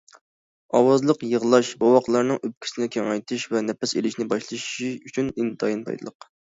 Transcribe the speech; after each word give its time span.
ئاۋازلىق 0.79 1.21
يىغلاش- 1.33 1.75
بوۋاقلارنىڭ 1.83 2.41
ئۆپكىسىنى 2.49 2.91
كېڭەيتىش 2.97 3.47
ۋە 3.55 3.65
نەپەس 3.69 3.97
ئېلىشنى 4.01 4.31
باشلىشى 4.35 4.93
ئۈچۈن 4.99 5.35
ئىنتايىن 5.37 5.91
پايدىلىق. 5.91 6.33